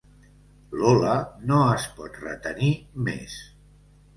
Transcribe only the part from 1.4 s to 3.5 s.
no es pot retenir més.